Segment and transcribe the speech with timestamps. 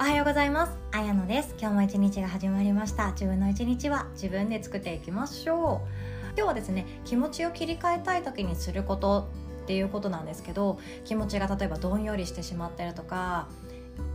[0.00, 0.72] おはようございます。
[0.92, 1.54] あやのです。
[1.60, 3.12] 今日も一日が始まりました。
[3.12, 5.58] 自分の一日は自分で作っていきましょう。
[6.34, 9.28] 今日はですね気持ちを切り替えたい時にすること
[9.64, 13.46] っていうことなんですけど気持ちが例えばどんよりしてしまってるとか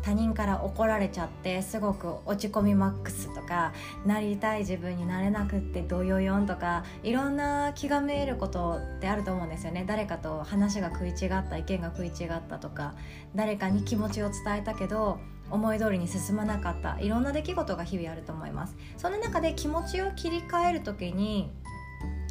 [0.01, 3.71] 他人から怒られちゃってすごく落ち込みマックスとか
[4.07, 9.85] なりたい自分になれなくってどよよんとかいろんな気がめいることってあると思うんですよね。
[9.87, 12.95] 誰かと話が食い違った意見が食い違ったとか
[13.35, 15.19] 誰かに気持ちを伝えたけど
[15.51, 16.99] 思い通りに進まなかった。
[16.99, 18.75] いろんな出来事が日々あると思います。
[18.97, 21.51] その中で気持ちを切り替える時に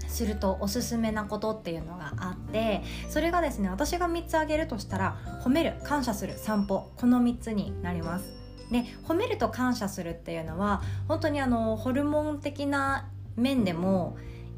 [0.09, 6.91] するとおすすめなことっていうのがあってそれがですね私が3つ挙げるとしたら褒める感謝する散歩。
[6.96, 8.32] この3つになります。
[8.70, 14.16] で褒めると感謝するっていうのは本当にあのホルモン的な面でも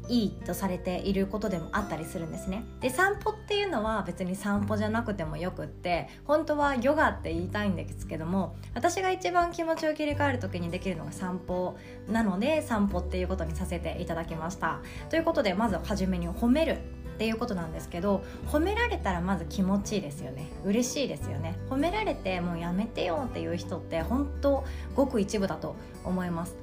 [0.09, 2.63] いいとされていることでもあったりするんですね。
[2.81, 11.77] で散歩っていうのは別に散歩じゃなくてもよくって本当はヨガって言いたいんですけども私が一番気持ちを切り替える時にできるのが散歩
[12.09, 14.79] なので散歩っていうことにさせていただきました。
[15.09, 16.77] ということでまず初めに褒める
[17.17, 20.51] っていうことなんですけど褒められたらまず気持ちいいですよね。
[20.63, 21.57] 嬉しいですよね。
[21.69, 24.63] 褒められてもうやめてよっていう人って本当
[24.95, 26.55] ごく一部だと思います。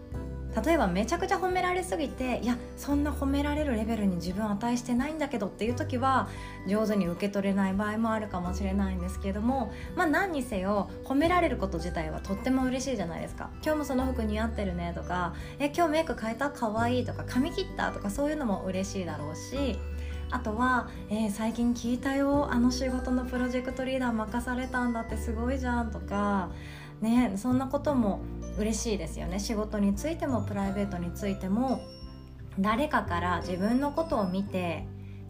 [0.65, 6.29] 例えばめちゃくちゃ褒められすぎていやそんな褒められるレベルに自分値してないんだけどっていう時は
[6.67, 13.51] 上手に受け取れない場合もあるかもしれないんですけれどもまあ何にせよ褒められること自体はとっても嬉しいじゃないですか。
[13.63, 16.51] 今日もその服似合ってるねとかえ今日メイク変えた？
[16.51, 19.79] かわいいとか髪切ったとかそういうのも嬉しいだろうし
[20.31, 26.51] あとは、えー、最近聞いたよあの仕事のプロジェクトリーダー任されたんだってすごいじゃんとか
[27.01, 28.21] ねそんなことも
[28.59, 29.41] 嬉しいですよね。
[29.41, 31.81] 仕事についてもプライベートについても
[32.59, 34.87] 誰かから自分のことを見て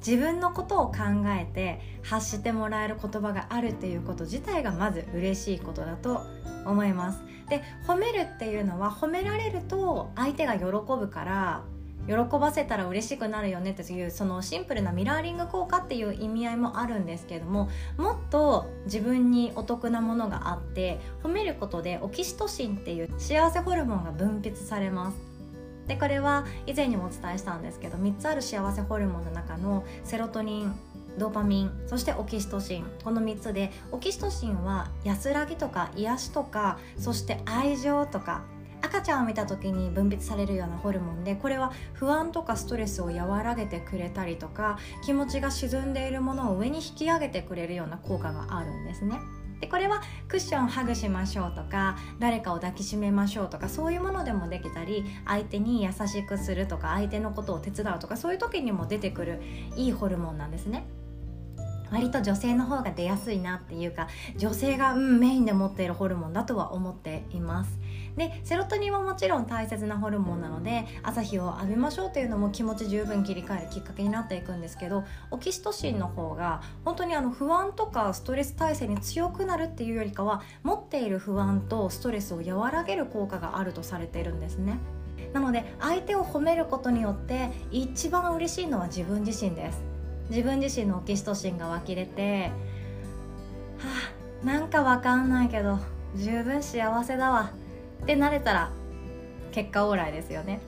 [0.06, 0.98] 自分のことを考
[1.28, 6.26] えて発してもらえる言葉があるっていうこと自体がまず嬉しいことだと
[6.66, 7.20] 思います。
[7.48, 11.62] で褒めるっていうのは褒められると相手が喜ぶから
[12.06, 25.16] 喜ばせたら嬉しくなるよねっていうそのシンプルなミラーリング効果っていう意味合いもあるんですけどももっと自分にお得なものがあって褒めることでオキシトシンっていう幸せホルモンが分泌されます。
[25.87, 30.75] でこれは以前にもお伝えしたんですけど3つある幸せホルモンの中のセロトニン
[31.19, 32.86] ドーパミンそしてオキシトシン。
[33.04, 38.42] この3つでオキシトシンは安らぎとか癒しとかそして愛情とか
[38.84, 49.19] 赤ちゃんを見た時に分泌されるようなホルモンでこれは不安とかストレスを和らげてくれたりとか気持ちが沈んでいるものを上に引き上げてくれるような効果があるんですね。
[49.61, 59.41] でこれはクッションハグしましょうとか誰かを抱きしめましょうとかそういうものでもできたり相手に優しくするとか相手のことを手伝うとかそういう時にも出てくる
[59.77, 60.84] いいホルモンなんですね。
[61.94, 67.78] 割と女性の方が出やすいなっていうか女性が、うん、メインで持っているホルモンだとは思っています。
[68.16, 84.78] でセロトニンはもちろん大切なホルモンなので朝日を浴びましょうっていうのも気持ち十分切り替えるきっかけになっていくんですけどオキシトシンの方が本当にあの不安とかストレス耐性に強くなるっていうよりかは持っている不安とストレスを和らげる効果があるとされているんですね。
[85.33, 89.94] なので相手を褒めることによって一番嬉しいのは自分自身です。
[90.30, 92.50] 自分自身のオキシトシンが湧き出て
[93.78, 93.88] は
[94.42, 95.78] あなんかわかんないけど
[96.16, 97.50] 十分幸せだわ。
[98.02, 98.70] ってなれたら
[99.52, 100.60] 結果オーライですよね。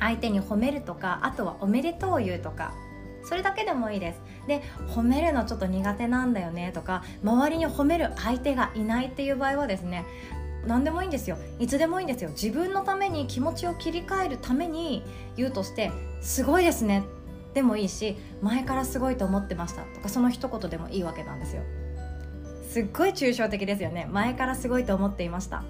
[0.00, 2.72] 相手に褒めるとかあとはおめでとう言うとか
[3.24, 4.20] それだけでもいいです。
[4.46, 10.06] で褒めるのちょっと苦手なんだよねとか周りに褒める相手がいないっていう場合はですね
[10.66, 11.36] 何でもいいんですよ。
[11.58, 12.30] いつでもいいんですよ。
[12.30, 15.02] 自分のために気持ちを切り替えるために
[15.36, 15.90] 言うとして
[16.20, 17.02] すごいですね。
[17.54, 21.62] でもいいし前からすごいと思ってましたとかその一言でもいいわけなんですよ。
[22.68, 24.06] すっごい抽象的ですよね。
[24.10, 25.64] 前からすごいと思っていました。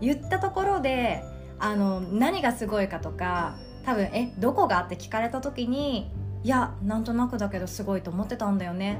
[0.00, 1.22] 言ったところで
[1.58, 6.10] あの何がすごいかとか多分「えどこが?」って聞かれた時に
[6.42, 8.98] 「いやなんとなくだけどすごいと思ってたんだよね」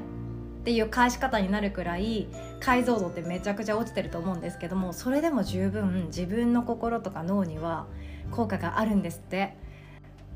[0.61, 2.27] っていう返し方になるくらい
[2.59, 7.87] 解像度ってめちゃくちゃ落ちてると思うんですけどもそれでも十分自分の心とか脳には
[8.29, 9.57] 効果があるんですって。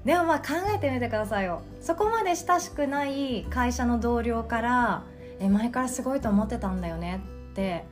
[0.06, 1.64] でもまあ考えてみてくださいよ。
[1.82, 5.04] そこまで親しくない会社の同僚から
[5.42, 7.22] 「え前からすごいと思ってたんだよね」
[7.52, 7.86] って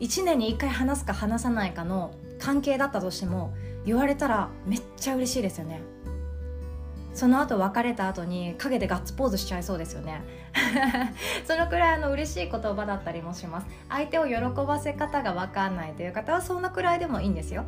[0.00, 3.54] 1年に1回話すか話さないかの関係だったとしても
[3.86, 5.80] 言われたらめっちゃ嬉しいですよね。
[7.14, 10.20] その後別れた後に陰でガッツポーズしちゃいそうですよね。
[11.48, 13.66] そのくらいあの嬉しい言葉だったりもします。
[13.88, 14.34] 相手を喜
[14.66, 17.64] ばせ方が分かんないという方はそんなくらいでもいいんですよ。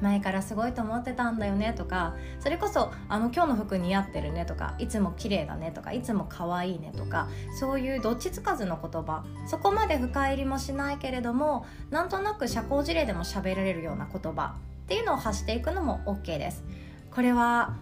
[0.00, 16.62] 前からすごいと思ってたんだよねとかそれこそあの今日の服似合ってるねとかいつも綺麗だねとかいつも可愛いねとかそういうどっちつかずの言葉そこまで深入りもしないけれどもなんとなく社交辞令でも喋られるような言葉っていうのを発していくのも OK です。
[17.10, 17.74] これは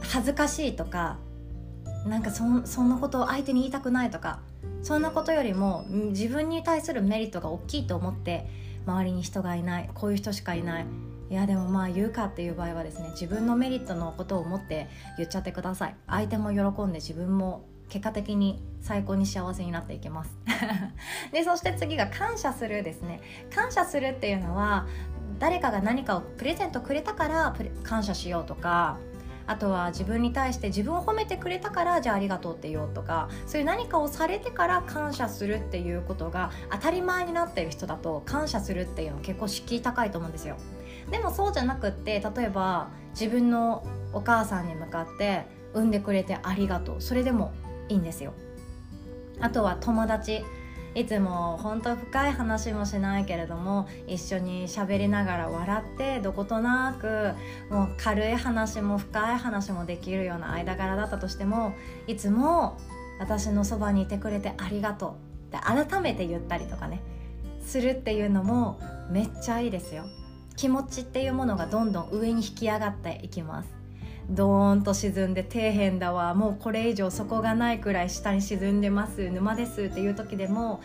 [0.00, 1.18] 恥ずかしいとか
[2.06, 4.40] なんかそそんなことを相手に言いたくないとか
[4.82, 8.46] そんなことよりも自分に対するメリットが大きいと思って
[8.86, 10.86] 周りに人がいないこういう人しかいない
[11.34, 14.86] いやでもまあ言うかっていう場合はですね自分のメリットのことを思って
[15.16, 15.96] 言っちゃってください。
[16.06, 20.30] 相手も喜んで自分も結果的に最高に幸せになっていきます。
[21.34, 23.20] でそして次が感謝するですね。
[23.52, 24.86] 感謝するっていうのは
[25.40, 28.98] 誰かが何かをプレゼントくれたから感謝しようとか
[29.48, 40.56] あとは自分に対して自分を褒めてくれたからじゃあありがとうって言おうとかそういう何かをされてから感謝するっていうことが当たり前になってる人だと感謝するっていうの結構敷居高いと思うんですよ。
[41.10, 47.00] でもそうじゃなくって例えば自分のお母さんに向かって産んでくれてありがとう。
[47.00, 47.52] それでも
[47.88, 48.32] いいんですよ。
[49.40, 50.44] あとは友達。
[50.94, 57.32] いつも本当深い話もしないけれども一緒に喋りながら笑ってどことなく
[57.68, 61.74] もう軽い話も深い話もできるような間柄だったとしても
[62.06, 62.78] いつも
[63.18, 65.16] 私のそばにいてくれてありがと
[65.50, 65.56] う。
[65.56, 67.00] って改めて言ったりとかね。
[67.60, 68.78] するっていうのも
[69.10, 70.04] めっちゃいいですよ。
[70.56, 73.68] 気持ちっていうものがどんどん上に引き上がっていきます。
[74.30, 76.34] ドーンと沈んで底辺だわ。
[76.34, 79.28] もうこれ以上底がないくらい下に沈んでます。
[79.30, 80.80] 沼ですっていう時でも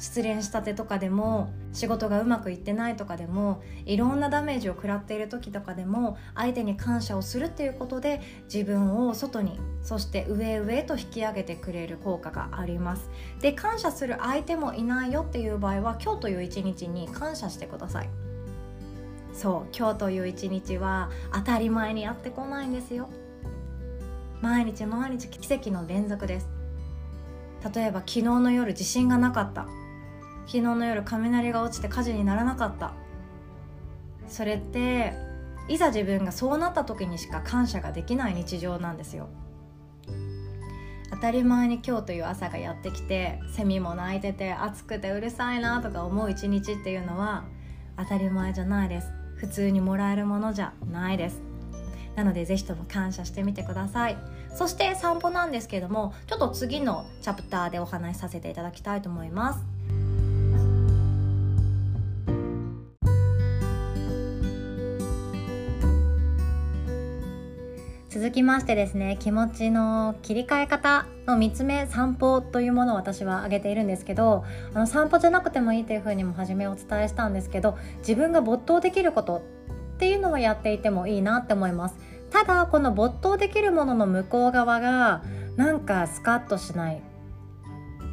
[0.00, 8.22] 失恋したてとかでも仕事がうまくいってないとかでもいろんなダメージを食らっている時とかでも相手に感謝をするっていうことで
[8.52, 13.10] 自分を外にそして上上と引き上げてくれる効果があります。
[13.40, 18.29] で感謝する相手もいないよっていう場合は今日という一日に感謝してください。
[19.40, 23.08] そう今日という一日は当たり前にやってこないんですよ。
[24.42, 26.48] 毎日毎日奇跡の連続です。
[27.74, 29.62] 例えば昨日の夜地震がなかった。
[30.44, 32.92] 昨日の夜雷が落ちて火事にならなかった。
[34.28, 35.14] それって
[35.68, 39.30] いざ自分がそうなった時にしか感謝ができない日常なんですよ。
[41.10, 47.44] 当たり前に今日という朝がやってきてセミも鳴いてて暑くてうるさいなとか思う一日っていうのは
[47.96, 49.19] 当たり前じゃないです。
[49.40, 51.40] 普通にもらえるものじゃないです。
[52.14, 54.18] なので是非とも感謝してみてください。
[54.54, 59.64] そして散歩なんですけどもちょっと次のチャプターでお話しさせていただきたいと思います。
[68.10, 71.06] 続きましてですね気持ちの切り替え方。
[71.30, 74.44] の3つ目散歩というものを私は挙げているんですけど
[74.74, 79.40] あの散歩じゃなくてもいいというふうにも初めお伝えしたんですけど自分が没頭できることっ
[79.98, 81.96] ていうのはやっていてもいいなって思います。
[82.30, 85.22] ただこの没頭できるものの向こう側が
[85.56, 87.02] なんかスカッとしない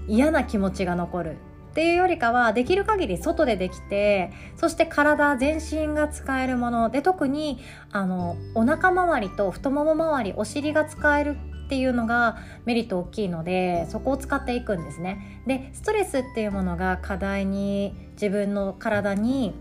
[0.07, 1.37] 嫌な気持ちが残る
[1.77, 7.59] っていうよりかはできる限り外でできてそして体全身が使えるもので特に
[7.91, 11.37] あのお腹周りと太もも周りお尻が使える
[11.67, 15.41] っていうのがメリット大きいのでそこを使っていくんですね。
[15.45, 19.53] でストレスっていうものが課題に自分の体に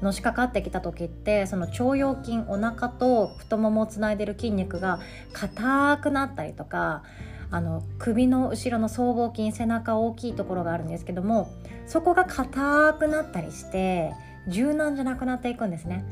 [0.00, 5.00] のしかかってきた時ってその腸腰筋お腹と太ももをつないでる筋肉が
[5.32, 7.02] 硬くなったりとか
[7.50, 11.50] あの首の後ろの僧帽筋背中大きいところがあるんですけども
[11.88, 14.12] そこが硬くなったりして
[14.46, 16.04] 柔軟じゃなくなっていくんですね。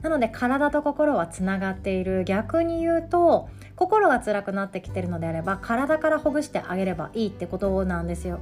[0.00, 2.24] なので体と心はつながっている。
[2.24, 8.40] 逆に言うと心が辛くなってきてるのであれば体からほぐしてあげればいいってことなんですよ。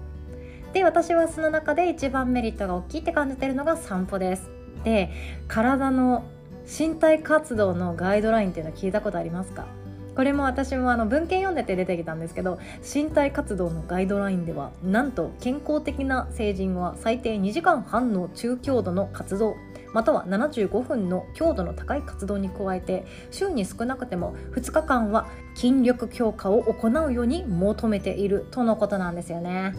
[0.73, 4.51] で私はその中で一番メリットが大きいって感じてるのが散歩です。
[4.85, 5.11] で
[5.49, 6.25] 体の
[6.67, 9.67] 身体活動のガイドラインっていうのは聞いたことありますか？
[10.15, 19.57] これも私もあの文献読んでて出てきたんですけど身体活動のガイドラインではなんと健康的な成人は最低2時間半の中強度の活動
[19.93, 29.75] または75分の強度の高い活動に加えて週に少なくても2日間は筋力強化を行うように求めているとのことなんですよね。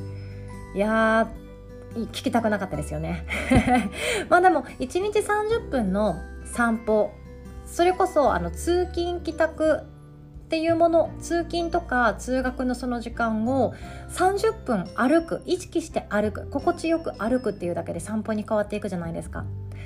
[0.75, 3.25] いやー聞きたくなかったですよね。
[4.29, 7.11] まあでも1日30分の散歩
[7.65, 9.81] それこそあの通勤帰宅
[10.53, 13.73] っていうもの通勤とか通学のその時間を
[14.09, 19.45] 30分歩く意識して歩く心地よく歩くっていうだけで散歩に変わっていくじゃないですか、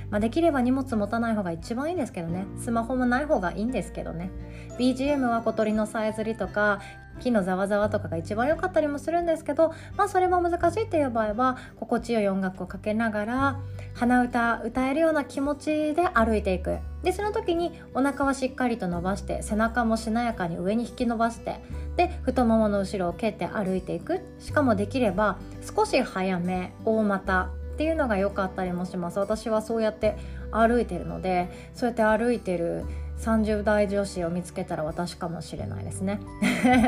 [0.09, 2.47] まあ、できれば荷物持たない方が一番いいんですけどね。
[2.57, 4.29] スマホもない方がいいんですけどね。
[4.77, 6.81] BGM は小鳥のさえずりとか
[7.17, 13.59] 木のざわざわとかが一番良かったりもするんですけど、まあ、それも難しいっていう場合は心地よい音楽をかけながら
[13.93, 16.77] 鼻歌歌えるような気持ちで歩いていく。
[17.03, 21.61] でその時にお腹はしっかりと伸ばして背中もしなやかに上に引き伸ばして
[21.95, 24.21] で太ももの後ろを蹴って歩いていく。
[24.39, 25.37] しかもできれば
[25.75, 29.19] 少し早め大股っていうのが良かったりもします。
[29.19, 30.17] 私はそうやって
[30.51, 32.85] 歩いてるのでそうやって歩いてる
[33.19, 36.19] 30代女子を見つけたら私かもしれないですね。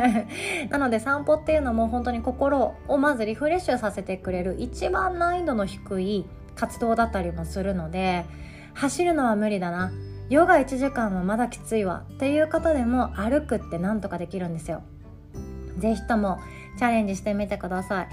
[0.70, 8.26] なので散歩っていうのも本当に心をまずリフレッシュさせてくれる一番難易度の低い活動だったりもするので
[8.74, 9.92] 走るのは無理だな。
[10.30, 14.84] ヨガ1時間はまだきついわっていう方でも歩くってなんとかできるんですよ。
[15.80, 16.40] 是非とも
[16.78, 18.08] チャレンジしてみてください。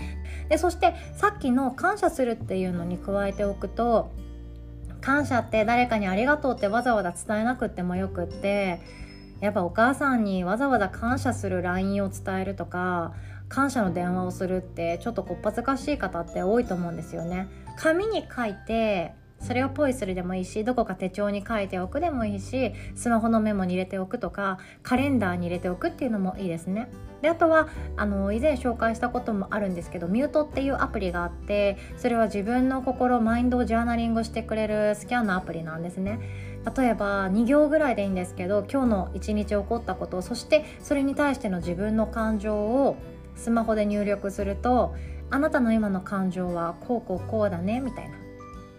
[0.49, 4.11] でそしてさっきの感謝するっていうのに加えておくと
[5.01, 8.81] 感謝って誰かにありがとうってわざわざ伝えなくてもよくって
[9.41, 13.13] やっぱお母さんにわざわざ感謝する LINE を伝えるとか
[13.49, 17.49] 感謝の電話をするってちょっとこっぱずかしい方って多いと思うんですよね。
[17.77, 26.89] 紙に書いてそれをポイするでもいいしどこか手帳に書いておくでもいいしスマホのメモに入れておくとかカレンダーに入れておくっていうのもいいですね。
[27.23, 36.19] であとはあの以前紹介したこともあるんですけどミュートっていうアプリがあってそれは自分の心マインドをジャーナリングしてくれるスキャンのアプリなんですね。
[36.77, 42.97] 例えば2行ぐらいでいいんですけど今日の一日起こったことそしてそれに対しての自分の感情を
[43.37, 44.95] スマホで入力すると
[45.31, 48.26] あなたの今の感情はこうこうこうだねみたいな。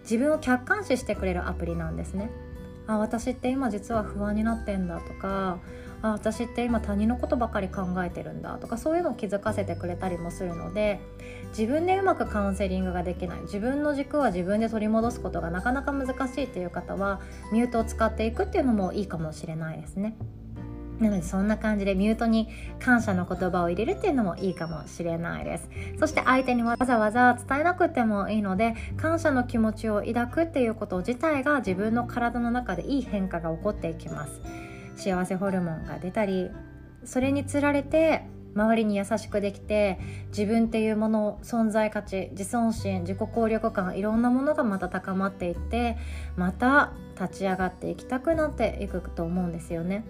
[0.10, 2.30] 自分を客観視してくれるアプリなんですね
[2.88, 5.60] あ私って今実は不安になってんだとか
[6.02, 11.02] あ私って今他人のことばかり考えてるんだとかそういうのを気づかせてくれたりもするので
[11.50, 17.20] 自分でうまくカウンセリングができない自分の軸は自分で取り戻すことがなかなか難しいっていう方は
[17.52, 20.16] ミュートを使っていくっていうのもいいかもしれないですね。
[21.00, 22.50] なのでそんな感じでミュートに
[22.80, 25.70] 感謝の言葉を入れるっていうのもいいかもしれないです。
[26.00, 34.42] そして相手にわざわざ伝えなくてもいいので感謝の気持ちを抱くっていうこと自体が自分の体の中でいい変化が起こっていきます。
[34.96, 36.50] 幸せホルモンが出たり
[37.04, 38.24] それにつられて
[38.56, 40.00] 周りに優しくできて
[40.30, 45.98] 自分っていうもの存在価値自尊心自己効力感いろんなものがまた高まっていって
[46.36, 50.04] また立ち上がっていきたくなっていくと思うんですよね。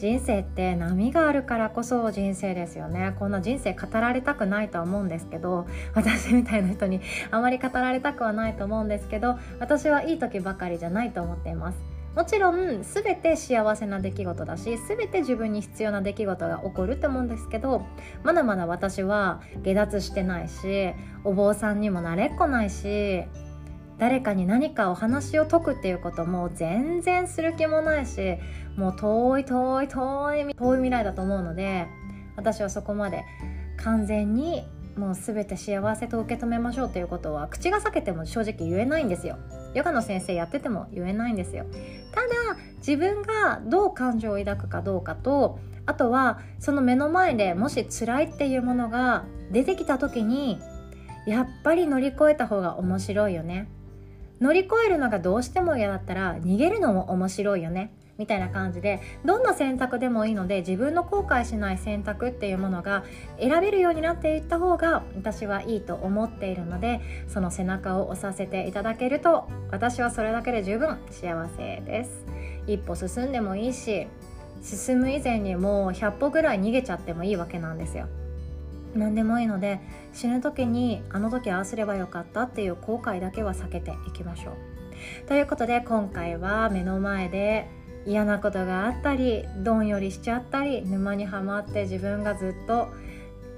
[0.00, 3.14] 人生って波があるからこそ人生ですよね。
[3.18, 11.78] こんな人生語られたくないとは思うんですけど私みたいな人にあまり語られたくはないと思うんですけど私はいい時ばかりじゃないと思っています。
[12.16, 17.86] もちろん全て幸せな出来事だし全て自分に必要な出来事が起こると思うんですけど
[18.24, 20.92] まだまだ私は下脱してないし
[21.24, 23.24] お坊さんにもなれっこないし
[24.00, 28.38] 誰かに何かお話を解くっていうことも全然する気もないし
[28.76, 31.86] もう遠い遠い遠い遠い未来だと思うので
[32.34, 33.24] 私はそこまで
[33.76, 34.64] 完全に
[34.96, 39.38] もう全て幸せと受け止めましょうということは口が裂けても正直言えないんですよ。
[39.74, 41.66] ヨガの先生やってても言えないんですよ。
[42.12, 50.58] ただ自分がどう感情を抱くかどうかとあとはその目の前でもし辛いっていうものが出てきた時に
[51.26, 53.68] やっぱり乗り越えた方が面白いよね。
[54.40, 63.02] 乗り越えるのがどうしても嫌だったら逃げるのも面白いよねみたいな感じでどんな選択でもいいので自分の後悔しない選択っていうものが
[63.40, 72.26] 選べるようになっていった方が私はいいと思っているのでその背中を押させていただけると私はそれだけで十分幸せです。
[72.66, 74.06] 一歩進んでもいいし
[74.62, 78.06] 進む以前にもう100歩ぐらい逃げちゃってもいいわけなんですよ。
[78.94, 79.80] 何でもいいので
[80.12, 85.28] 死ぬ時にあの時ああすればよかったっていう後悔だけは避けていきましょう。
[85.28, 87.68] ということで今回は目の前で
[88.06, 92.88] 嫌なことがあったりどんよりしちゃったり沼にはまって自分がずっと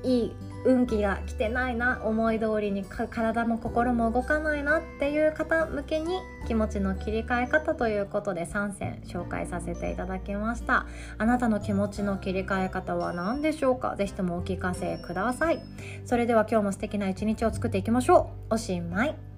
[0.03, 10.87] いい運気が来てないな思い通りに体も心も動かないなっていう方向けに気持ちの切り替え方ということで3選紹介させていただきました。
[11.19, 13.97] あなたの気持ちの切り替え方は何でしょうか？
[13.97, 15.61] 是非ともお聞かせください。
[16.05, 18.55] それでは今日も素敵な一日を作っていきましょう。
[18.55, 19.32] おしまい。